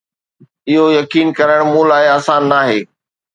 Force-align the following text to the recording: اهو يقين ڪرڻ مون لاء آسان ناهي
اهو 0.69 0.85
يقين 0.99 1.27
ڪرڻ 1.39 1.59
مون 1.73 1.85
لاء 1.91 2.09
آسان 2.17 2.51
ناهي 2.55 2.81